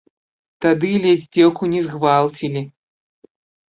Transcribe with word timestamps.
Тады 0.65 0.89
ледзь 1.03 1.29
дзеўку 1.39 1.71
не 1.77 1.81
згвалцілі. 1.91 2.69